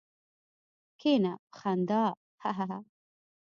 کېنه! 0.99 1.33
په 1.41 1.55
خندا 1.59 2.03
هههه. 2.43 2.77